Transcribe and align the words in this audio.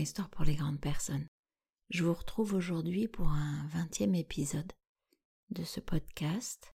Histoire 0.00 0.30
pour 0.30 0.46
les 0.46 0.56
grandes 0.56 0.80
personnes. 0.80 1.28
Je 1.90 2.04
vous 2.04 2.14
retrouve 2.14 2.54
aujourd'hui 2.54 3.06
pour 3.06 3.28
un 3.28 3.66
vingtième 3.66 4.14
épisode 4.14 4.72
de 5.50 5.62
ce 5.62 5.78
podcast. 5.78 6.72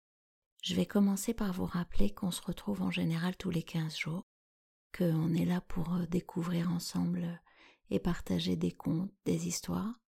Je 0.64 0.74
vais 0.74 0.86
commencer 0.86 1.32
par 1.32 1.52
vous 1.52 1.64
rappeler 1.64 2.12
qu'on 2.12 2.32
se 2.32 2.42
retrouve 2.42 2.82
en 2.82 2.90
général 2.90 3.36
tous 3.36 3.50
les 3.50 3.62
15 3.62 3.96
jours, 3.96 4.24
qu'on 4.92 5.34
est 5.34 5.44
là 5.44 5.60
pour 5.60 5.94
euh, 5.94 6.06
découvrir 6.06 6.72
ensemble 6.72 7.40
et 7.90 8.00
partager 8.00 8.56
des 8.56 8.72
contes, 8.72 9.12
des 9.24 9.46
histoires 9.46 10.00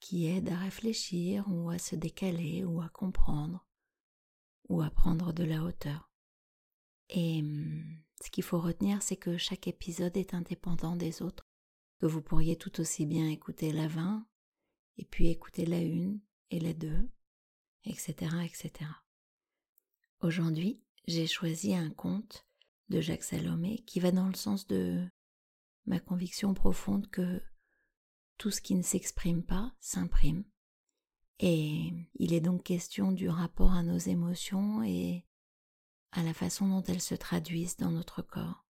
qui 0.00 0.24
aident 0.24 0.48
à 0.48 0.56
réfléchir 0.56 1.44
ou 1.46 1.68
à 1.68 1.78
se 1.78 1.94
décaler 1.94 2.64
ou 2.64 2.80
à 2.80 2.88
comprendre 2.88 3.66
ou 4.70 4.80
à 4.80 4.88
prendre 4.88 5.34
de 5.34 5.44
la 5.44 5.62
hauteur. 5.62 6.10
Et 7.10 7.40
hum, 7.40 7.98
ce 8.24 8.30
qu'il 8.30 8.44
faut 8.44 8.60
retenir, 8.60 9.02
c'est 9.02 9.18
que 9.18 9.36
chaque 9.36 9.68
épisode 9.68 10.16
est 10.16 10.32
indépendant 10.32 10.96
des 10.96 11.20
autres, 11.20 11.49
que 12.00 12.06
vous 12.06 12.22
pourriez 12.22 12.56
tout 12.56 12.80
aussi 12.80 13.04
bien 13.04 13.28
écouter 13.28 13.72
la 13.72 13.86
20, 13.86 14.26
et 14.96 15.04
puis 15.04 15.28
écouter 15.28 15.66
la 15.66 15.78
1 15.78 16.18
et 16.50 16.60
la 16.60 16.72
2, 16.72 17.10
etc., 17.84 18.14
etc. 18.44 18.90
Aujourd'hui, 20.20 20.82
j'ai 21.06 21.26
choisi 21.26 21.74
un 21.74 21.90
conte 21.90 22.46
de 22.88 23.00
Jacques 23.00 23.22
Salomé 23.22 23.78
qui 23.86 24.00
va 24.00 24.12
dans 24.12 24.28
le 24.28 24.34
sens 24.34 24.66
de 24.66 25.06
ma 25.86 26.00
conviction 26.00 26.54
profonde 26.54 27.08
que 27.10 27.42
tout 28.38 28.50
ce 28.50 28.60
qui 28.60 28.74
ne 28.74 28.82
s'exprime 28.82 29.42
pas 29.42 29.74
s'imprime. 29.80 30.44
Et 31.38 31.92
il 32.14 32.32
est 32.32 32.40
donc 32.40 32.64
question 32.64 33.12
du 33.12 33.28
rapport 33.28 33.72
à 33.72 33.82
nos 33.82 33.98
émotions 33.98 34.82
et 34.82 35.26
à 36.12 36.22
la 36.22 36.34
façon 36.34 36.68
dont 36.68 36.82
elles 36.82 37.00
se 37.00 37.14
traduisent 37.14 37.76
dans 37.76 37.90
notre 37.90 38.22
corps. 38.22 38.66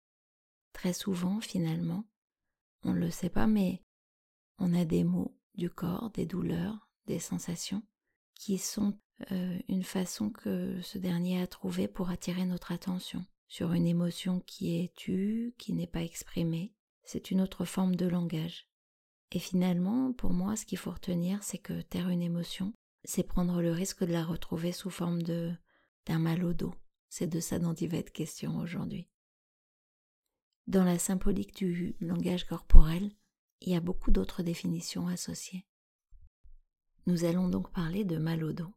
Très 0.73 0.93
souvent, 0.93 1.41
finalement, 1.41 2.05
on 2.85 2.93
ne 2.93 2.99
le 2.99 3.11
sait 3.11 3.29
pas, 3.29 3.47
mais 3.47 3.81
on 4.57 4.73
a 4.73 4.85
des 4.85 5.03
mots 5.03 5.37
du 5.55 5.69
corps, 5.69 6.11
des 6.11 6.25
douleurs, 6.25 6.87
des 7.07 7.19
sensations, 7.19 7.83
qui 8.35 8.57
sont 8.57 8.97
euh, 9.31 9.59
une 9.67 9.83
façon 9.83 10.29
que 10.29 10.79
ce 10.81 10.97
dernier 10.97 11.41
a 11.41 11.47
trouvé 11.47 11.87
pour 11.87 12.09
attirer 12.09 12.45
notre 12.45 12.71
attention 12.71 13.25
sur 13.47 13.73
une 13.73 13.87
émotion 13.87 14.41
qui 14.41 14.79
est 14.79 14.93
tue, 14.95 15.53
qui 15.57 15.73
n'est 15.73 15.87
pas 15.87 16.03
exprimée. 16.03 16.73
C'est 17.03 17.31
une 17.31 17.41
autre 17.41 17.65
forme 17.65 17.95
de 17.95 18.07
langage. 18.07 18.67
Et 19.31 19.39
finalement, 19.39 20.13
pour 20.13 20.31
moi, 20.31 20.55
ce 20.55 20.65
qu'il 20.65 20.77
faut 20.77 20.91
retenir, 20.91 21.43
c'est 21.43 21.57
que 21.57 21.81
taire 21.81 22.09
une 22.09 22.21
émotion, 22.21 22.73
c'est 23.03 23.23
prendre 23.23 23.61
le 23.61 23.71
risque 23.71 24.03
de 24.03 24.11
la 24.11 24.23
retrouver 24.23 24.71
sous 24.71 24.89
forme 24.89 25.21
de 25.21 25.53
d'un 26.05 26.19
mal 26.19 26.43
au 26.43 26.53
dos. 26.53 26.73
C'est 27.09 27.27
de 27.27 27.39
ça 27.39 27.57
dont 27.57 27.73
il 27.73 27.89
va 27.89 27.97
être 27.97 28.11
question 28.11 28.57
aujourd'hui. 28.59 29.07
Dans 30.67 30.83
la 30.83 30.97
symbolique 30.97 31.55
du 31.55 31.95
langage 31.99 32.45
corporel, 32.45 33.11
il 33.61 33.71
y 33.71 33.75
a 33.75 33.79
beaucoup 33.79 34.09
d'autres 34.09 34.41
définitions 34.41 35.07
associées. 35.07 35.67
Nous 37.05 37.23
allons 37.23 37.49
donc 37.49 37.71
parler 37.71 38.03
de 38.03 38.17
mal 38.17 38.43
au 38.43 38.51
dos. 38.51 38.73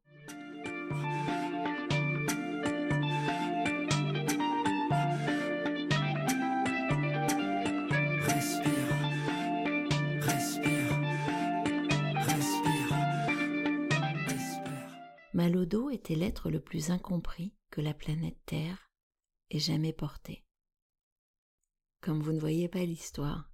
Mal 15.32 15.56
au 15.56 15.64
dos 15.64 15.88
était 15.88 16.16
l'être 16.16 16.50
le 16.50 16.60
plus 16.60 16.90
incompris 16.90 17.54
que 17.70 17.80
la 17.80 17.94
planète 17.94 18.38
Terre 18.44 18.90
ait 19.50 19.58
jamais 19.58 19.94
porté. 19.94 20.44
Comme 22.00 22.20
vous 22.20 22.32
ne 22.32 22.40
voyez 22.40 22.68
pas 22.68 22.84
l'histoire 22.84 23.50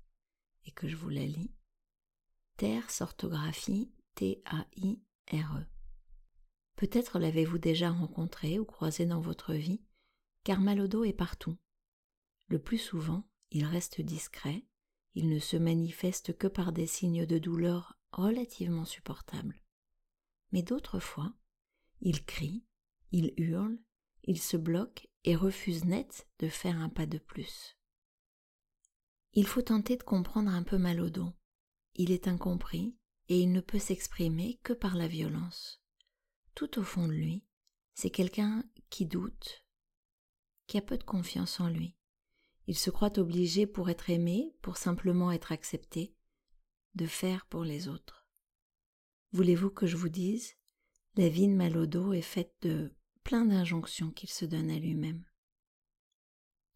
et 0.66 0.70
que 0.70 0.88
je 0.88 0.96
vous 0.96 1.08
la 1.08 1.24
lis, 1.24 1.54
Terre 2.56 2.90
s'orthographie 2.90 3.92
T-A-I-R-E. 4.14 5.66
Peut-être 6.76 7.18
l'avez-vous 7.18 7.58
déjà 7.58 7.90
rencontré 7.90 8.58
ou 8.58 8.64
croisé 8.64 9.06
dans 9.06 9.20
votre 9.20 9.54
vie, 9.54 9.82
car 10.44 10.60
Malodo 10.60 11.04
est 11.04 11.12
partout. 11.12 11.56
Le 12.48 12.58
plus 12.58 12.78
souvent, 12.78 13.24
il 13.50 13.64
reste 13.64 14.00
discret, 14.00 14.64
il 15.14 15.28
ne 15.28 15.38
se 15.38 15.56
manifeste 15.56 16.36
que 16.36 16.46
par 16.46 16.72
des 16.72 16.86
signes 16.86 17.26
de 17.26 17.38
douleur 17.38 17.98
relativement 18.12 18.84
supportables. 18.84 19.60
Mais 20.52 20.62
d'autres 20.62 21.00
fois, 21.00 21.32
il 22.00 22.24
crie, 22.24 22.64
il 23.10 23.32
hurle, 23.36 23.78
il 24.24 24.40
se 24.40 24.56
bloque 24.56 25.08
et 25.24 25.36
refuse 25.36 25.84
net 25.84 26.28
de 26.38 26.48
faire 26.48 26.78
un 26.80 26.88
pas 26.88 27.06
de 27.06 27.18
plus. 27.18 27.76
Il 29.36 29.48
faut 29.48 29.62
tenter 29.62 29.96
de 29.96 30.04
comprendre 30.04 30.50
un 30.50 30.62
peu 30.62 30.78
Malodo. 30.78 31.32
Il 31.96 32.12
est 32.12 32.28
incompris 32.28 32.96
et 33.28 33.40
il 33.40 33.50
ne 33.50 33.60
peut 33.60 33.80
s'exprimer 33.80 34.60
que 34.62 34.72
par 34.72 34.94
la 34.94 35.08
violence. 35.08 35.82
Tout 36.54 36.78
au 36.78 36.84
fond 36.84 37.08
de 37.08 37.12
lui, 37.12 37.44
c'est 37.94 38.10
quelqu'un 38.10 38.64
qui 38.90 39.06
doute, 39.06 39.64
qui 40.68 40.78
a 40.78 40.82
peu 40.82 40.96
de 40.96 41.02
confiance 41.02 41.58
en 41.58 41.68
lui. 41.68 41.96
Il 42.68 42.78
se 42.78 42.90
croit 42.90 43.18
obligé 43.18 43.66
pour 43.66 43.90
être 43.90 44.08
aimé, 44.08 44.54
pour 44.62 44.76
simplement 44.76 45.32
être 45.32 45.50
accepté, 45.50 46.14
de 46.94 47.06
faire 47.06 47.46
pour 47.46 47.64
les 47.64 47.88
autres. 47.88 48.28
Voulez-vous 49.32 49.70
que 49.70 49.86
je 49.86 49.96
vous 49.96 50.08
dise 50.08 50.54
la 51.16 51.28
vie 51.28 51.48
de 51.48 51.54
Malodo 51.54 52.12
est 52.12 52.22
faite 52.22 52.54
de 52.62 52.92
plein 53.24 53.44
d'injonctions 53.44 54.10
qu'il 54.10 54.28
se 54.28 54.44
donne 54.44 54.70
à 54.70 54.78
lui-même. 54.78 55.24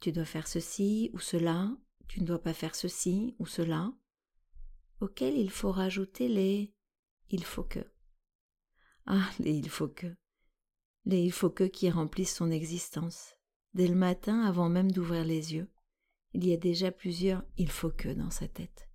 Tu 0.01 0.13
dois 0.13 0.25
faire 0.25 0.47
ceci 0.47 1.11
ou 1.13 1.19
cela, 1.19 1.77
tu 2.09 2.21
ne 2.21 2.27
dois 2.27 2.43
pas 2.43 2.55
faire 2.55 2.75
ceci 2.75 3.37
ou 3.39 3.47
cela, 3.47 3.93
auquel 5.01 5.37
il 5.37 5.51
faut 5.51 5.71
rajouter 5.71 6.29
les 6.29 6.75
il 7.31 7.45
faut 7.45 7.65
que. 7.65 7.81
Ah, 9.11 9.31
les 9.39 9.55
il 9.55 9.71
faut 9.71 9.89
que. 9.89 10.15
Les 11.07 11.23
il 11.23 11.33
faut 11.33 11.49
que 11.49 11.65
qui 11.65 11.89
remplissent 11.89 12.35
son 12.35 12.51
existence. 12.51 13.35
Dès 13.73 13.89
le 13.89 13.95
matin, 13.95 14.43
avant 14.43 14.69
même 14.69 14.93
d'ouvrir 14.93 15.25
les 15.25 15.55
yeux, 15.55 15.71
il 16.35 16.47
y 16.47 16.53
a 16.53 16.59
déjà 16.59 16.91
plusieurs 16.93 17.43
il 17.57 17.71
faut 17.71 17.91
que 17.91 18.09
dans 18.09 18.31
sa 18.31 18.49
tête. 18.49 18.89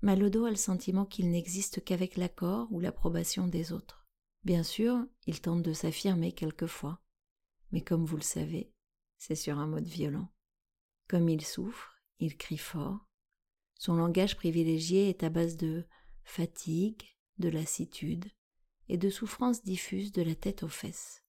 Malodo 0.00 0.44
a 0.44 0.50
le 0.50 0.56
sentiment 0.56 1.04
qu'il 1.04 1.30
n'existe 1.30 1.84
qu'avec 1.84 2.16
l'accord 2.16 2.68
ou 2.70 2.80
l'approbation 2.80 3.46
des 3.46 3.72
autres. 3.72 4.06
Bien 4.44 4.62
sûr, 4.62 5.04
il 5.26 5.40
tente 5.40 5.62
de 5.62 5.72
s'affirmer 5.72 6.32
quelquefois, 6.32 7.02
mais 7.72 7.82
comme 7.82 8.04
vous 8.04 8.16
le 8.16 8.22
savez, 8.22 8.72
c'est 9.18 9.34
sur 9.34 9.58
un 9.58 9.66
mode 9.66 9.86
violent. 9.86 10.32
Comme 11.08 11.28
il 11.28 11.44
souffre, 11.44 11.97
il 12.18 12.36
crie 12.36 12.58
fort. 12.58 13.08
Son 13.74 13.94
langage 13.94 14.36
privilégié 14.36 15.08
est 15.08 15.22
à 15.22 15.30
base 15.30 15.56
de 15.56 15.84
fatigue, 16.24 17.02
de 17.38 17.48
lassitude 17.48 18.26
et 18.88 18.98
de 18.98 19.10
souffrance 19.10 19.62
diffuse 19.62 20.12
de 20.12 20.22
la 20.22 20.34
tête 20.34 20.62
aux 20.62 20.68
fesses. 20.68 21.22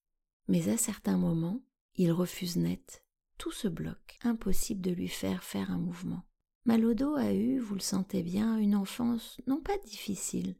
Mais 0.48 0.70
à 0.70 0.78
certains 0.78 1.18
moments, 1.18 1.62
il 1.96 2.12
refuse 2.12 2.58
net, 2.58 3.04
tout 3.38 3.52
se 3.52 3.68
bloque, 3.68 4.18
impossible 4.24 4.82
de 4.82 4.92
lui 4.92 5.08
faire 5.08 5.44
faire 5.44 5.72
un 5.72 5.78
mouvement. 5.78 6.24
Malodo 6.66 7.16
a 7.16 7.34
eu, 7.34 7.60
vous 7.60 7.76
le 7.76 7.82
sentez 7.82 8.24
bien, 8.24 8.58
une 8.58 8.76
enfance 8.76 9.40
non 9.48 9.62
pas 9.62 9.78
difficile, 9.80 10.56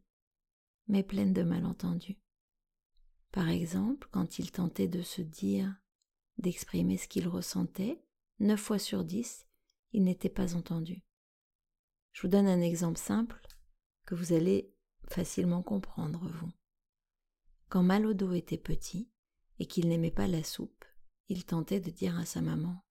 mais 0.88 1.02
pleine 1.02 1.32
de 1.32 1.42
malentendus. 1.42 2.18
Par 3.32 3.48
exemple, 3.48 4.08
quand 4.10 4.38
il 4.38 4.50
tentait 4.50 4.88
de 4.88 5.02
se 5.02 5.22
dire, 5.22 5.74
d'exprimer 6.38 6.96
ce 6.96 7.06
qu'il 7.06 7.28
ressentait, 7.28 8.02
neuf 8.40 8.60
fois 8.60 8.78
sur 8.78 9.04
dix, 9.04 9.46
il 9.92 10.04
n'était 10.04 10.28
pas 10.28 10.54
entendu. 10.54 11.02
Je 12.12 12.22
vous 12.22 12.28
donne 12.28 12.48
un 12.48 12.60
exemple 12.60 12.98
simple 12.98 13.40
que 14.04 14.14
vous 14.14 14.32
allez 14.32 14.74
facilement 15.08 15.62
comprendre, 15.62 16.28
vous. 16.28 16.52
Quand 17.68 17.82
Malodo 17.82 18.32
était 18.32 18.58
petit 18.58 19.10
et 19.58 19.66
qu'il 19.66 19.88
n'aimait 19.88 20.10
pas 20.10 20.26
la 20.26 20.42
soupe, 20.42 20.84
il 21.28 21.44
tentait 21.44 21.80
de 21.80 21.90
dire 21.90 22.18
à 22.18 22.24
sa 22.24 22.40
maman 22.40 22.84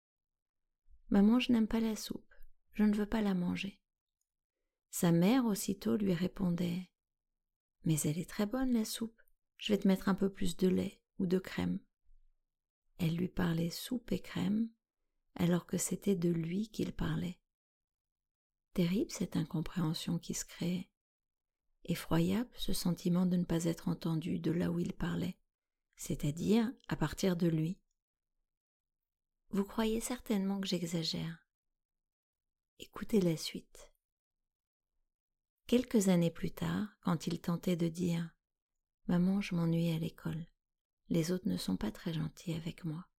Maman, 1.10 1.40
je 1.40 1.52
n'aime 1.52 1.66
pas 1.66 1.80
la 1.80 1.96
soupe, 1.96 2.34
je 2.72 2.84
ne 2.84 2.94
veux 2.94 3.06
pas 3.06 3.20
la 3.20 3.34
manger. 3.34 3.80
Sa 4.90 5.12
mère 5.12 5.44
aussitôt 5.44 5.96
lui 5.96 6.14
répondait 6.14 6.90
Mais 7.84 8.00
elle 8.00 8.18
est 8.18 8.28
très 8.28 8.46
bonne 8.46 8.72
la 8.72 8.84
soupe, 8.84 9.20
je 9.58 9.72
vais 9.72 9.78
te 9.78 9.88
mettre 9.88 10.08
un 10.08 10.14
peu 10.14 10.32
plus 10.32 10.56
de 10.56 10.68
lait 10.68 11.02
ou 11.18 11.26
de 11.26 11.38
crème. 11.38 11.80
Elle 12.98 13.16
lui 13.16 13.28
parlait 13.28 13.70
soupe 13.70 14.12
et 14.12 14.20
crème, 14.20 14.70
alors 15.36 15.66
que 15.66 15.78
c'était 15.78 16.16
de 16.16 16.28
lui 16.28 16.68
qu'il 16.68 16.92
parlait. 16.92 17.38
Terrible 18.74 19.10
cette 19.10 19.36
incompréhension 19.36 20.18
qui 20.18 20.34
se 20.34 20.44
créait. 20.44 20.88
Effroyable 21.84 22.50
ce 22.56 22.72
sentiment 22.72 23.26
de 23.26 23.36
ne 23.36 23.44
pas 23.44 23.64
être 23.64 23.88
entendu 23.88 24.38
de 24.38 24.50
là 24.50 24.70
où 24.70 24.78
il 24.78 24.92
parlait, 24.92 25.38
c'est-à-dire 25.96 26.70
à 26.88 26.96
partir 26.96 27.36
de 27.36 27.48
lui. 27.48 27.78
Vous 29.50 29.64
croyez 29.64 30.00
certainement 30.00 30.60
que 30.60 30.68
j'exagère. 30.68 31.44
Écoutez 32.78 33.20
la 33.20 33.36
suite. 33.36 33.92
Quelques 35.66 36.08
années 36.08 36.30
plus 36.30 36.52
tard, 36.52 36.88
quand 37.00 37.26
il 37.26 37.40
tentait 37.40 37.76
de 37.76 37.88
dire 37.88 38.30
Maman, 39.06 39.40
je 39.40 39.54
m'ennuie 39.54 39.90
à 39.90 39.98
l'école. 39.98 40.46
Les 41.08 41.32
autres 41.32 41.48
ne 41.48 41.56
sont 41.56 41.76
pas 41.76 41.90
très 41.90 42.12
gentils 42.12 42.54
avec 42.54 42.84
moi. 42.84 43.09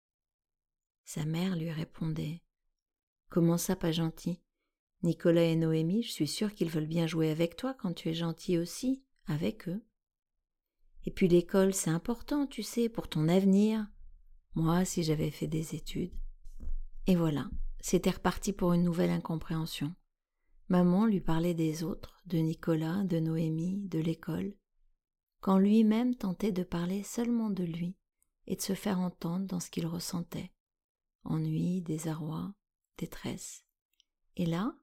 Sa 1.04 1.26
mère 1.26 1.56
lui 1.56 1.72
répondait 1.72 2.42
Comment 3.30 3.58
ça, 3.58 3.76
pas 3.76 3.92
gentil? 3.92 4.42
Nicolas 5.04 5.44
et 5.44 5.56
Noémie, 5.56 6.04
je 6.04 6.12
suis 6.12 6.28
sûre 6.28 6.54
qu'ils 6.54 6.70
veulent 6.70 6.86
bien 6.86 7.08
jouer 7.08 7.32
avec 7.32 7.56
toi 7.56 7.74
quand 7.74 7.94
tu 7.94 8.10
es 8.10 8.14
gentil 8.14 8.58
aussi, 8.58 9.04
avec 9.26 9.68
eux. 9.68 9.84
Et 11.06 11.12
puis 11.12 11.28
l'école, 11.28 11.74
c'est 11.74 11.90
important, 11.90 12.46
tu 12.46 12.62
sais, 12.62 12.90
pour 12.90 13.08
ton 13.08 13.28
avenir. 13.28 13.88
Moi, 14.54 14.86
si 14.86 15.04
j'avais 15.04 15.32
fait 15.32 15.48
des 15.48 15.76
études. 15.76 16.14
Et 17.08 17.16
voilà, 17.16 17.50
c'était 17.80 18.12
reparti 18.12 18.54
pour 18.54 18.74
une 18.74 18.84
nouvelle 18.84 19.10
incompréhension. 19.10 19.96
Maman 20.70 21.06
lui 21.06 21.20
parlait 21.20 21.56
des 21.56 21.84
autres, 21.84 22.22
de 22.28 22.38
Nicolas, 22.38 23.04
de 23.04 23.20
Noémie, 23.20 23.88
de 23.88 24.00
l'école, 24.00 24.54
quand 25.42 25.58
lui-même 25.58 26.16
tentait 26.16 26.52
de 26.52 26.64
parler 26.64 27.02
seulement 27.04 27.50
de 27.50 27.64
lui 27.64 27.96
et 28.46 28.56
de 28.56 28.62
se 28.62 28.74
faire 28.74 29.00
entendre 29.00 29.48
dans 29.48 29.60
ce 29.60 29.70
qu'il 29.72 29.88
ressentait. 29.88 30.52
Ennui, 31.24 31.82
désarroi, 31.82 32.54
détresse. 32.98 33.64
Et 34.36 34.46
là, 34.46 34.76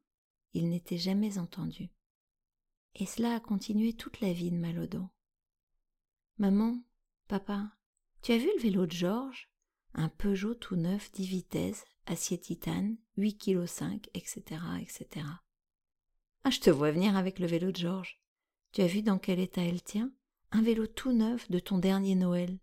il 0.55 0.69
n'était 0.69 0.99
jamais 0.99 1.39
entendu. 1.39 1.91
Et 2.95 3.07
cela 3.07 3.35
a 3.35 3.41
continué 3.41 3.93
toute 3.93 4.21
la 4.21 4.33
vie 4.33 4.51
de 4.51 4.57
Malodo. 4.57 5.09
Maman, 6.39 6.83
papa, 7.29 7.71
tu 8.23 8.33
as 8.33 8.39
vu 8.39 8.49
le 8.57 8.63
vélo 8.63 8.87
de 8.87 8.93
Georges? 8.93 9.51
Un 9.95 10.09
Peugeot 10.09 10.55
tout 10.55 10.77
neuf, 10.77 11.11
10 11.13 11.27
vitesses, 11.27 11.85
acier 12.07 12.39
titane, 12.39 12.97
8 13.17 13.39
kg 13.39 13.67
5, 13.67 14.09
etc., 14.15 14.43
etc. 14.81 15.27
Ah, 16.45 16.51
je 16.51 16.61
te 16.61 16.71
vois 16.71 16.93
venir 16.93 17.17
avec 17.17 17.39
le 17.39 17.47
vélo 17.47 17.73
de 17.73 17.77
Georges. 17.77 18.21
Tu 18.73 18.83
as 18.83 18.87
vu 18.87 19.03
dans 19.03 19.19
quel 19.19 19.41
état 19.41 19.63
elle 19.63 19.83
tient? 19.83 20.13
Un 20.51 20.63
vélo 20.63 20.87
tout 20.87 21.13
neuf 21.13 21.51
de 21.51 21.59
ton 21.59 21.79
dernier 21.79 22.15
Noël. 22.15 22.59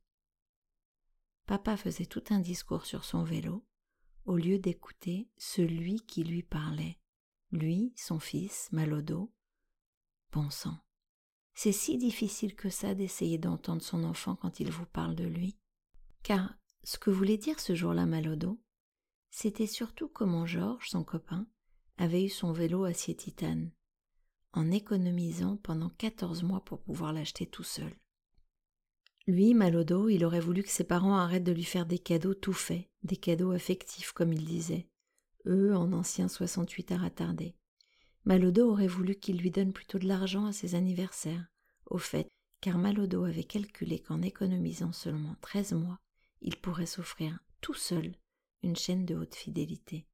Papa 1.45 1.77
faisait 1.77 2.07
tout 2.07 2.23
un 2.29 2.39
discours 2.39 2.85
sur 2.85 3.05
son 3.05 3.23
vélo, 3.23 3.63
au 4.25 4.35
lieu 4.35 4.57
d'écouter 4.57 5.29
celui 5.37 6.01
qui 6.01 6.23
lui 6.23 6.41
parlait. 6.41 6.97
Lui, 7.51 7.93
son 7.95 8.19
fils, 8.19 8.69
Malodo. 8.71 9.31
Bon 10.31 10.49
sang. 10.49 10.77
C'est 11.53 11.71
si 11.71 11.97
difficile 11.97 12.55
que 12.55 12.69
ça 12.69 12.95
d'essayer 12.95 13.37
d'entendre 13.37 13.83
son 13.83 14.03
enfant 14.03 14.35
quand 14.35 14.59
il 14.59 14.71
vous 14.71 14.87
parle 14.87 15.15
de 15.15 15.23
lui. 15.23 15.57
Car 16.23 16.55
ce 16.83 16.97
que 16.97 17.11
voulait 17.11 17.37
dire 17.37 17.59
ce 17.59 17.75
jour-là 17.75 18.07
Malodo, 18.07 18.59
c'était 19.29 19.67
surtout 19.67 20.09
comment 20.09 20.45
Georges, 20.45 20.89
son 20.89 21.03
copain, 21.03 21.47
avait 21.97 22.25
eu 22.25 22.29
son 22.29 22.51
vélo 22.51 22.83
acier 22.83 23.15
titane, 23.15 23.71
en 24.51 24.71
économisant 24.71 25.57
pendant 25.57 25.89
quatorze 25.89 26.43
mois 26.43 26.63
pour 26.65 26.81
pouvoir 26.81 27.13
l'acheter 27.13 27.45
tout 27.45 27.63
seul. 27.63 27.95
Lui, 29.27 29.53
Malodo, 29.53 30.09
il 30.09 30.23
aurait 30.23 30.39
voulu 30.39 30.63
que 30.63 30.69
ses 30.69 30.83
parents 30.83 31.17
arrêtent 31.17 31.43
de 31.43 31.51
lui 31.51 31.63
faire 31.63 31.85
des 31.85 31.97
cadeaux 31.99 32.35
tout 32.35 32.53
faits, 32.53 32.87
des 33.03 33.17
cadeaux 33.17 33.51
affectifs, 33.51 34.11
comme 34.11 34.31
il 34.31 34.45
disait, 34.45 34.87
eux 35.47 35.75
en 35.75 35.93
ancien 35.93 36.27
68 36.27 36.91
à 36.91 36.97
retarder. 36.97 37.55
Malodo 38.23 38.69
aurait 38.69 38.87
voulu 38.87 39.15
qu'il 39.15 39.37
lui 39.37 39.51
donne 39.51 39.73
plutôt 39.73 39.99
de 39.99 40.07
l'argent 40.07 40.45
à 40.45 40.53
ses 40.53 40.75
anniversaires, 40.75 41.47
au 41.87 41.97
fait, 41.97 42.27
car 42.61 42.77
Malodo 42.77 43.23
avait 43.23 43.43
calculé 43.43 43.99
qu'en 43.99 44.21
économisant 44.21 44.91
seulement 44.91 45.35
treize 45.41 45.73
mois, 45.73 45.99
il 46.41 46.57
pourrait 46.57 46.85
s'offrir 46.85 47.39
tout 47.61 47.73
seul 47.73 48.15
une 48.63 48.75
chaîne 48.75 49.05
de 49.05 49.15
haute 49.15 49.35
fidélité 49.35 50.07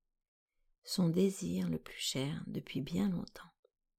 son 0.84 1.10
désir 1.10 1.70
le 1.70 1.78
plus 1.78 2.00
cher 2.00 2.44
depuis 2.48 2.82
bien 2.82 3.10
longtemps. 3.10 3.50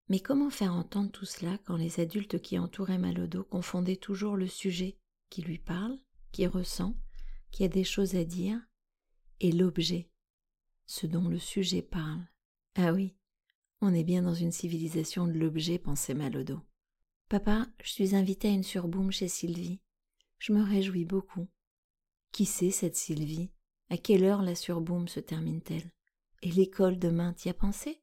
Mais 0.08 0.20
comment 0.20 0.50
faire 0.50 0.74
entendre 0.74 1.10
tout 1.10 1.24
cela 1.24 1.58
quand 1.64 1.76
les 1.76 2.00
adultes 2.00 2.40
qui 2.40 2.58
entouraient 2.58 2.98
Malodo 2.98 3.44
confondaient 3.44 3.96
toujours 3.96 4.36
le 4.36 4.48
sujet 4.48 4.96
qui 5.32 5.40
lui 5.40 5.58
parle, 5.58 5.98
qui 6.30 6.46
ressent, 6.46 6.94
qui 7.52 7.64
a 7.64 7.68
des 7.68 7.84
choses 7.84 8.16
à 8.16 8.24
dire, 8.24 8.60
et 9.40 9.50
l'objet, 9.50 10.10
ce 10.84 11.06
dont 11.06 11.26
le 11.26 11.38
sujet 11.38 11.80
parle. 11.80 12.28
Ah 12.74 12.92
oui, 12.92 13.16
on 13.80 13.94
est 13.94 14.04
bien 14.04 14.20
dans 14.20 14.34
une 14.34 14.52
civilisation 14.52 15.26
de 15.26 15.32
l'objet, 15.32 15.78
pensait 15.78 16.12
Malodo. 16.12 16.60
Papa, 17.30 17.66
je 17.82 17.90
suis 17.90 18.14
invité 18.14 18.48
à 18.48 18.50
une 18.50 18.62
surboom 18.62 19.10
chez 19.10 19.26
Sylvie. 19.26 19.80
Je 20.38 20.52
me 20.52 20.62
réjouis 20.62 21.06
beaucoup. 21.06 21.48
Qui 22.30 22.44
c'est 22.44 22.70
cette 22.70 22.96
Sylvie? 22.96 23.48
À 23.88 23.96
quelle 23.96 24.24
heure 24.24 24.42
la 24.42 24.54
surboom 24.54 25.08
se 25.08 25.20
termine-t-elle? 25.20 25.90
Et 26.42 26.50
l'école 26.50 26.98
demain, 26.98 27.32
t'y 27.32 27.48
as 27.48 27.54
pensé? 27.54 28.02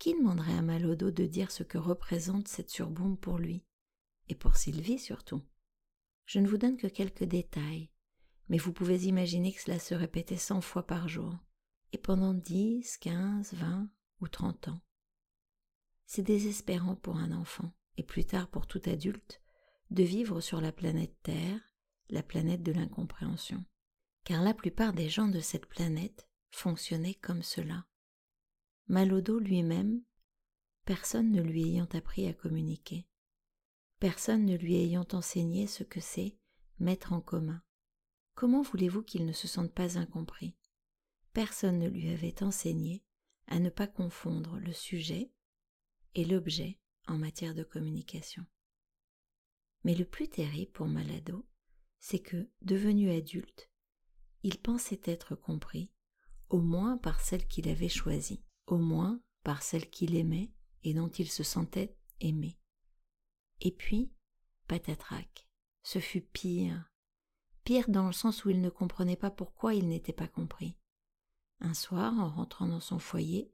Qui 0.00 0.14
demanderait 0.14 0.58
à 0.58 0.62
Malodo 0.62 1.12
de 1.12 1.26
dire 1.26 1.52
ce 1.52 1.62
que 1.62 1.78
représente 1.78 2.48
cette 2.48 2.70
surbombe 2.70 3.20
pour 3.20 3.38
lui? 3.38 3.62
Et 4.28 4.34
pour 4.34 4.56
Sylvie 4.56 4.98
surtout. 4.98 5.44
Je 6.28 6.40
ne 6.40 6.46
vous 6.46 6.58
donne 6.58 6.76
que 6.76 6.86
quelques 6.86 7.24
détails, 7.24 7.88
mais 8.50 8.58
vous 8.58 8.74
pouvez 8.74 9.06
imaginer 9.06 9.50
que 9.50 9.62
cela 9.62 9.78
se 9.78 9.94
répétait 9.94 10.36
cent 10.36 10.60
fois 10.60 10.86
par 10.86 11.08
jour, 11.08 11.34
et 11.94 11.96
pendant 11.96 12.34
dix, 12.34 12.98
quinze, 12.98 13.54
vingt 13.54 13.88
ou 14.20 14.28
trente 14.28 14.68
ans. 14.68 14.82
C'est 16.04 16.22
désespérant 16.22 16.96
pour 16.96 17.16
un 17.16 17.32
enfant, 17.32 17.72
et 17.96 18.02
plus 18.02 18.26
tard 18.26 18.46
pour 18.50 18.66
tout 18.66 18.82
adulte, 18.84 19.40
de 19.90 20.02
vivre 20.02 20.42
sur 20.42 20.60
la 20.60 20.70
planète 20.70 21.16
Terre, 21.22 21.62
la 22.10 22.22
planète 22.22 22.62
de 22.62 22.72
l'incompréhension. 22.72 23.64
Car 24.24 24.42
la 24.42 24.52
plupart 24.52 24.92
des 24.92 25.08
gens 25.08 25.28
de 25.28 25.40
cette 25.40 25.64
planète 25.64 26.28
fonctionnait 26.50 27.14
comme 27.14 27.42
cela. 27.42 27.86
Malodo 28.86 29.38
lui-même, 29.38 30.02
personne 30.84 31.32
ne 31.32 31.40
lui 31.40 31.70
ayant 31.70 31.88
appris 31.94 32.26
à 32.26 32.34
communiquer, 32.34 33.08
personne 34.00 34.44
ne 34.44 34.56
lui 34.56 34.76
ayant 34.76 35.06
enseigné 35.12 35.66
ce 35.66 35.82
que 35.82 36.00
c'est 36.00 36.36
mettre 36.78 37.12
en 37.12 37.20
commun. 37.20 37.62
Comment 38.34 38.62
voulez-vous 38.62 39.02
qu'il 39.02 39.26
ne 39.26 39.32
se 39.32 39.48
sente 39.48 39.72
pas 39.72 39.98
incompris? 39.98 40.54
Personne 41.32 41.78
ne 41.78 41.88
lui 41.88 42.08
avait 42.08 42.42
enseigné 42.42 43.02
à 43.46 43.58
ne 43.58 43.70
pas 43.70 43.86
confondre 43.86 44.58
le 44.58 44.72
sujet 44.72 45.32
et 46.14 46.24
l'objet 46.24 46.78
en 47.06 47.18
matière 47.18 47.54
de 47.54 47.64
communication. 47.64 48.46
Mais 49.84 49.94
le 49.94 50.04
plus 50.04 50.28
terrible 50.28 50.72
pour 50.72 50.86
Malado, 50.86 51.48
c'est 51.98 52.18
que, 52.20 52.48
devenu 52.62 53.10
adulte, 53.10 53.70
il 54.42 54.58
pensait 54.58 55.00
être 55.04 55.34
compris 55.34 55.90
au 56.48 56.60
moins 56.60 56.96
par 56.98 57.20
celle 57.20 57.46
qu'il 57.46 57.68
avait 57.68 57.88
choisie, 57.88 58.42
au 58.66 58.78
moins 58.78 59.20
par 59.42 59.62
celle 59.62 59.90
qu'il 59.90 60.14
aimait 60.14 60.52
et 60.84 60.94
dont 60.94 61.08
il 61.08 61.28
se 61.28 61.42
sentait 61.42 61.96
aimé. 62.20 62.58
Et 63.60 63.72
puis, 63.72 64.12
patatrac, 64.66 65.48
ce 65.82 65.98
fut 65.98 66.20
pire, 66.20 66.90
pire 67.64 67.88
dans 67.88 68.06
le 68.06 68.12
sens 68.12 68.44
où 68.44 68.50
il 68.50 68.60
ne 68.60 68.70
comprenait 68.70 69.16
pas 69.16 69.30
pourquoi 69.30 69.74
il 69.74 69.88
n'était 69.88 70.12
pas 70.12 70.28
compris. 70.28 70.76
Un 71.60 71.74
soir, 71.74 72.14
en 72.18 72.28
rentrant 72.28 72.68
dans 72.68 72.80
son 72.80 72.98
foyer, 72.98 73.52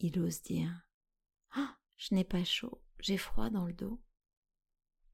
il 0.00 0.18
ose 0.18 0.42
dire 0.42 0.88
Ah, 1.52 1.78
je 1.96 2.14
n'ai 2.14 2.24
pas 2.24 2.44
chaud, 2.44 2.82
j'ai 2.98 3.16
froid 3.16 3.50
dans 3.50 3.66
le 3.66 3.72
dos. 3.72 4.02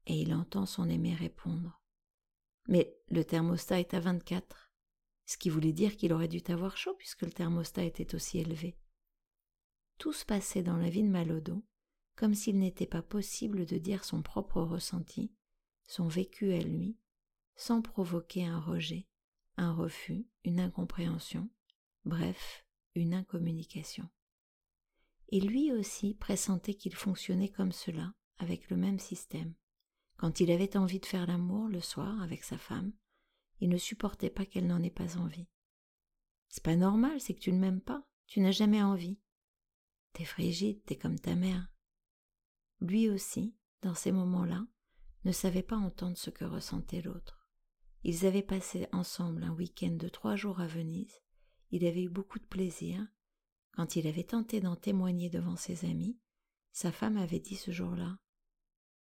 Et 0.07 0.19
il 0.19 0.33
entend 0.33 0.65
son 0.65 0.89
aimé 0.89 1.13
répondre 1.13 1.79
Mais 2.67 2.97
le 3.09 3.23
thermostat 3.23 3.79
est 3.79 3.93
à 3.93 3.99
vingt-quatre 3.99 4.71
ce 5.31 5.37
qui 5.37 5.49
voulait 5.49 5.71
dire 5.71 5.95
qu'il 5.95 6.11
aurait 6.11 6.27
dû 6.27 6.41
avoir 6.49 6.75
chaud 6.75 6.93
puisque 6.95 7.21
le 7.21 7.31
thermostat 7.31 7.85
était 7.85 8.15
aussi 8.15 8.39
élevé. 8.39 8.77
Tout 9.97 10.11
se 10.11 10.25
passait 10.25 10.61
dans 10.61 10.75
la 10.75 10.89
vie 10.89 11.03
de 11.03 11.07
Malodo 11.07 11.63
comme 12.15 12.33
s'il 12.33 12.59
n'était 12.59 12.85
pas 12.85 13.01
possible 13.01 13.65
de 13.65 13.77
dire 13.77 14.03
son 14.03 14.21
propre 14.21 14.61
ressenti, 14.61 15.31
son 15.83 16.07
vécu 16.07 16.53
à 16.53 16.59
lui, 16.59 16.97
sans 17.55 17.81
provoquer 17.81 18.45
un 18.45 18.59
rejet, 18.59 19.07
un 19.57 19.73
refus, 19.73 20.25
une 20.43 20.59
incompréhension, 20.59 21.49
bref, 22.05 22.65
une 22.95 23.13
incommunication. 23.13 24.09
Et 25.29 25.39
lui 25.39 25.71
aussi 25.71 26.13
pressentait 26.15 26.73
qu'il 26.73 26.95
fonctionnait 26.95 27.49
comme 27.49 27.71
cela, 27.71 28.13
avec 28.37 28.69
le 28.69 28.77
même 28.77 28.99
système. 28.99 29.53
Quand 30.17 30.39
il 30.39 30.51
avait 30.51 30.77
envie 30.77 30.99
de 30.99 31.05
faire 31.05 31.25
l'amour 31.25 31.67
le 31.67 31.81
soir 31.81 32.21
avec 32.21 32.43
sa 32.43 32.57
femme, 32.57 32.91
il 33.59 33.69
ne 33.69 33.77
supportait 33.77 34.29
pas 34.29 34.45
qu'elle 34.45 34.67
n'en 34.67 34.83
ait 34.83 34.89
pas 34.89 35.17
envie. 35.17 35.47
C'est 36.49 36.63
pas 36.63 36.75
normal, 36.75 37.21
c'est 37.21 37.33
que 37.33 37.39
tu 37.39 37.53
ne 37.53 37.59
m'aimes 37.59 37.81
pas, 37.81 38.05
tu 38.27 38.41
n'as 38.41 38.51
jamais 38.51 38.83
envie. 38.83 39.19
T'es 40.13 40.25
frigide, 40.25 40.83
t'es 40.83 40.97
comme 40.97 41.19
ta 41.19 41.35
mère. 41.35 41.70
Lui 42.81 43.09
aussi, 43.09 43.55
dans 43.81 43.93
ces 43.93 44.11
moments-là, 44.11 44.65
ne 45.23 45.31
savait 45.31 45.63
pas 45.63 45.77
entendre 45.77 46.17
ce 46.17 46.29
que 46.29 46.45
ressentait 46.45 47.01
l'autre. 47.01 47.47
Ils 48.03 48.25
avaient 48.25 48.41
passé 48.41 48.87
ensemble 48.91 49.43
un 49.43 49.53
week-end 49.53 49.91
de 49.91 50.09
trois 50.09 50.35
jours 50.35 50.59
à 50.59 50.67
Venise, 50.67 51.21
il 51.71 51.85
avait 51.85 52.03
eu 52.03 52.09
beaucoup 52.09 52.39
de 52.39 52.45
plaisir. 52.45 53.07
Quand 53.71 53.95
il 53.95 54.07
avait 54.07 54.25
tenté 54.25 54.59
d'en 54.59 54.75
témoigner 54.75 55.29
devant 55.29 55.55
ses 55.55 55.85
amis, 55.85 56.19
sa 56.73 56.91
femme 56.91 57.17
avait 57.17 57.39
dit 57.39 57.55
ce 57.55 57.71
jour-là 57.71 58.17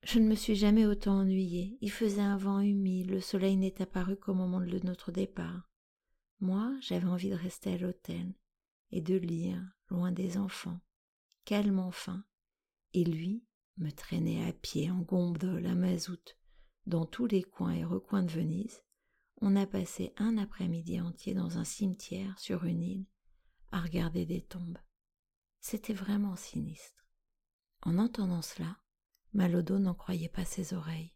je 0.02 0.20
ne 0.20 0.28
me 0.28 0.36
suis 0.36 0.54
jamais 0.54 0.86
autant 0.86 1.18
ennuyée. 1.18 1.78
Il 1.80 1.90
faisait 1.90 2.20
un 2.20 2.36
vent 2.36 2.60
humide, 2.60 3.10
le 3.10 3.20
soleil 3.20 3.56
n'est 3.56 3.82
apparu 3.82 4.16
qu'au 4.16 4.34
moment 4.34 4.60
de 4.60 4.78
notre 4.84 5.10
départ. 5.10 5.68
Moi, 6.38 6.76
j'avais 6.80 7.08
envie 7.08 7.30
de 7.30 7.34
rester 7.34 7.72
à 7.72 7.78
l'hôtel 7.78 8.32
et 8.92 9.00
de 9.00 9.16
lire, 9.16 9.60
loin 9.88 10.12
des 10.12 10.36
enfants, 10.36 10.78
calme 11.44 11.80
enfin. 11.80 12.24
Et 12.92 13.02
lui 13.02 13.42
me 13.78 13.90
traînait 13.90 14.48
à 14.48 14.52
pied 14.52 14.90
en 14.90 15.00
gondole 15.00 15.66
à 15.66 15.74
mazout 15.74 16.36
dans 16.86 17.04
tous 17.04 17.26
les 17.26 17.42
coins 17.42 17.74
et 17.74 17.84
recoins 17.84 18.22
de 18.22 18.30
Venise. 18.30 18.82
On 19.40 19.56
a 19.56 19.66
passé 19.66 20.12
un 20.16 20.38
après-midi 20.38 21.00
entier 21.00 21.34
dans 21.34 21.58
un 21.58 21.64
cimetière 21.64 22.38
sur 22.38 22.64
une 22.64 22.82
île 22.82 23.06
à 23.72 23.80
regarder 23.80 24.24
des 24.24 24.42
tombes. 24.42 24.78
C'était 25.60 25.92
vraiment 25.92 26.36
sinistre. 26.36 27.06
En 27.82 27.98
entendant 27.98 28.42
cela, 28.42 28.78
Malodo 29.32 29.78
n'en 29.78 29.94
croyait 29.94 30.28
pas 30.28 30.44
ses 30.44 30.72
oreilles. 30.72 31.12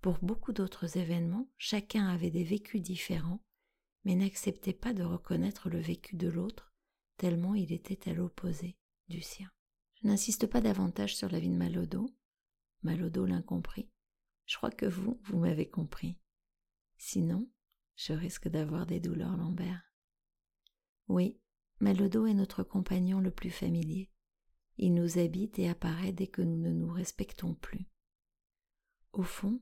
Pour 0.00 0.18
beaucoup 0.22 0.52
d'autres 0.52 0.96
événements, 0.96 1.48
chacun 1.56 2.08
avait 2.08 2.30
des 2.30 2.44
vécus 2.44 2.80
différents, 2.80 3.44
mais 4.04 4.14
n'acceptait 4.14 4.72
pas 4.72 4.92
de 4.92 5.04
reconnaître 5.04 5.68
le 5.68 5.80
vécu 5.80 6.16
de 6.16 6.28
l'autre, 6.28 6.72
tellement 7.16 7.54
il 7.54 7.72
était 7.72 8.08
à 8.10 8.14
l'opposé 8.14 8.76
du 9.08 9.20
sien. 9.20 9.50
Je 10.00 10.08
n'insiste 10.08 10.46
pas 10.46 10.60
davantage 10.60 11.16
sur 11.16 11.28
la 11.28 11.40
vie 11.40 11.50
de 11.50 11.56
Malodo. 11.56 12.14
Malodo 12.82 13.26
l'incompris. 13.26 13.88
Je 14.46 14.56
crois 14.56 14.70
que 14.70 14.86
vous, 14.86 15.20
vous 15.24 15.38
m'avez 15.38 15.68
compris. 15.68 16.18
Sinon, 16.96 17.50
je 17.96 18.12
risque 18.12 18.48
d'avoir 18.48 18.86
des 18.86 19.00
douleurs 19.00 19.36
Lambert. 19.36 19.82
Oui, 21.08 21.40
Malodo 21.80 22.26
est 22.26 22.34
notre 22.34 22.62
compagnon 22.62 23.20
le 23.20 23.30
plus 23.30 23.50
familier. 23.50 24.10
Il 24.76 24.94
nous 24.94 25.18
habite 25.18 25.58
et 25.58 25.68
apparaît 25.68 26.12
dès 26.12 26.28
que 26.28 26.42
nous 26.42 26.58
ne 26.58 26.70
nous 26.70 26.92
respectons 26.92 27.54
plus. 27.54 27.90
Au 29.12 29.22
fond, 29.22 29.60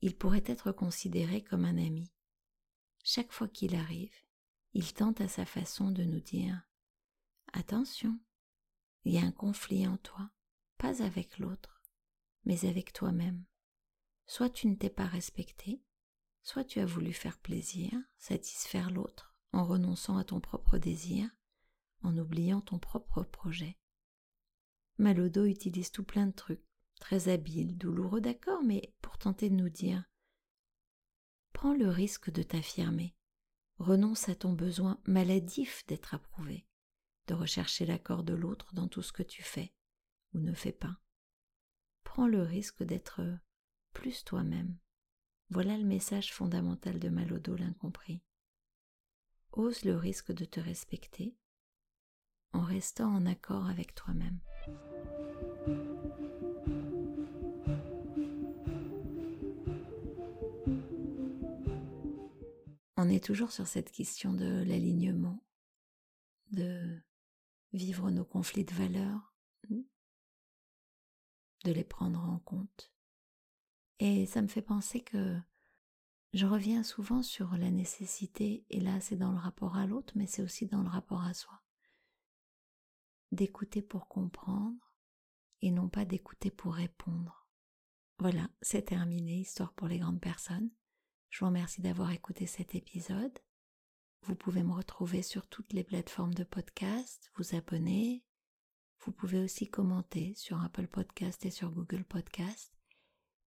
il 0.00 0.16
pourrait 0.16 0.42
être 0.46 0.72
considéré 0.72 1.42
comme 1.42 1.64
un 1.64 1.78
ami. 1.78 2.10
Chaque 3.04 3.32
fois 3.32 3.48
qu'il 3.48 3.76
arrive, 3.76 4.14
il 4.72 4.92
tente 4.92 5.20
à 5.20 5.28
sa 5.28 5.44
façon 5.44 5.92
de 5.92 6.02
nous 6.02 6.20
dire 6.20 6.68
Attention, 7.52 8.18
il 9.04 9.14
y 9.14 9.18
a 9.18 9.22
un 9.22 9.32
conflit 9.32 9.86
en 9.86 9.96
toi, 9.98 10.30
pas 10.78 11.02
avec 11.02 11.38
l'autre, 11.38 11.82
mais 12.44 12.64
avec 12.64 12.92
toi-même. 12.92 13.44
Soit 14.26 14.50
tu 14.50 14.66
ne 14.68 14.74
t'es 14.74 14.90
pas 14.90 15.06
respecté, 15.06 15.82
soit 16.42 16.64
tu 16.64 16.80
as 16.80 16.86
voulu 16.86 17.12
faire 17.12 17.38
plaisir, 17.38 17.92
satisfaire 18.18 18.90
l'autre 18.90 19.34
en 19.52 19.64
renonçant 19.64 20.16
à 20.16 20.24
ton 20.24 20.40
propre 20.40 20.78
désir, 20.78 21.30
en 22.02 22.16
oubliant 22.18 22.60
ton 22.60 22.78
propre 22.78 23.22
projet. 23.22 23.78
Malodo 24.98 25.44
utilise 25.44 25.90
tout 25.90 26.04
plein 26.04 26.26
de 26.26 26.32
trucs, 26.32 26.64
très 26.98 27.28
habiles, 27.28 27.76
douloureux 27.76 28.20
d'accord, 28.20 28.62
mais 28.62 28.94
pour 29.00 29.18
tenter 29.18 29.50
de 29.50 29.54
nous 29.54 29.68
dire 29.68 30.04
Prends 31.52 31.74
le 31.74 31.88
risque 31.88 32.30
de 32.30 32.42
t'affirmer, 32.42 33.14
renonce 33.78 34.28
à 34.28 34.34
ton 34.34 34.52
besoin 34.52 35.00
maladif 35.06 35.86
d'être 35.86 36.14
approuvé, 36.14 36.66
de 37.26 37.34
rechercher 37.34 37.86
l'accord 37.86 38.22
de 38.22 38.34
l'autre 38.34 38.74
dans 38.74 38.88
tout 38.88 39.02
ce 39.02 39.12
que 39.12 39.22
tu 39.22 39.42
fais 39.42 39.72
ou 40.32 40.38
ne 40.38 40.52
fais 40.52 40.72
pas. 40.72 40.96
Prends 42.02 42.26
le 42.26 42.42
risque 42.42 42.82
d'être 42.82 43.20
plus 43.92 44.24
toi-même. 44.24 44.78
Voilà 45.50 45.76
le 45.76 45.84
message 45.84 46.32
fondamental 46.32 46.98
de 46.98 47.08
Malodo 47.08 47.56
l'incompris. 47.56 48.22
Ose 49.52 49.84
le 49.84 49.96
risque 49.96 50.32
de 50.32 50.44
te 50.44 50.60
respecter 50.60 51.36
en 52.52 52.62
restant 52.62 53.12
en 53.12 53.26
accord 53.26 53.68
avec 53.68 53.94
toi-même. 53.94 54.38
On 62.96 63.08
est 63.08 63.22
toujours 63.22 63.50
sur 63.50 63.66
cette 63.66 63.90
question 63.90 64.32
de 64.32 64.62
l'alignement, 64.66 65.33
vivre 67.74 68.10
nos 68.10 68.24
conflits 68.24 68.64
de 68.64 68.72
valeurs, 68.72 69.34
de 71.64 71.72
les 71.72 71.84
prendre 71.84 72.20
en 72.20 72.38
compte. 72.38 72.92
Et 73.98 74.26
ça 74.26 74.42
me 74.42 74.48
fait 74.48 74.62
penser 74.62 75.02
que 75.02 75.38
je 76.32 76.46
reviens 76.46 76.82
souvent 76.82 77.22
sur 77.22 77.56
la 77.56 77.70
nécessité, 77.70 78.64
et 78.70 78.80
là 78.80 79.00
c'est 79.00 79.16
dans 79.16 79.32
le 79.32 79.38
rapport 79.38 79.76
à 79.76 79.86
l'autre, 79.86 80.14
mais 80.16 80.26
c'est 80.26 80.42
aussi 80.42 80.66
dans 80.66 80.82
le 80.82 80.88
rapport 80.88 81.22
à 81.22 81.34
soi, 81.34 81.62
d'écouter 83.32 83.82
pour 83.82 84.08
comprendre 84.08 84.94
et 85.60 85.70
non 85.70 85.88
pas 85.88 86.04
d'écouter 86.04 86.50
pour 86.50 86.74
répondre. 86.74 87.48
Voilà, 88.18 88.48
c'est 88.60 88.82
terminé, 88.82 89.40
histoire 89.40 89.72
pour 89.72 89.88
les 89.88 89.98
grandes 89.98 90.20
personnes. 90.20 90.70
Je 91.30 91.40
vous 91.40 91.46
remercie 91.46 91.80
d'avoir 91.80 92.12
écouté 92.12 92.46
cet 92.46 92.74
épisode. 92.74 93.36
Vous 94.26 94.34
pouvez 94.34 94.62
me 94.62 94.72
retrouver 94.72 95.22
sur 95.22 95.46
toutes 95.46 95.74
les 95.74 95.84
plateformes 95.84 96.32
de 96.32 96.44
podcast, 96.44 97.30
vous 97.36 97.54
abonner. 97.54 98.24
Vous 99.00 99.12
pouvez 99.12 99.38
aussi 99.38 99.68
commenter 99.68 100.32
sur 100.34 100.64
Apple 100.64 100.86
Podcast 100.86 101.44
et 101.44 101.50
sur 101.50 101.70
Google 101.70 102.04
Podcast 102.04 102.72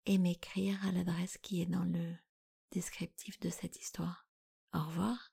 et 0.06 0.20
m'écrire 0.20 0.78
à 0.86 0.92
l'adresse 0.92 1.40
qui 1.40 1.64
est 1.64 1.66
dans 1.66 1.84
le 1.84 2.14
descriptif 2.72 3.40
de 3.40 3.50
cette 3.50 3.78
histoire. 3.78 4.28
Au 4.72 4.84
revoir. 4.84 5.32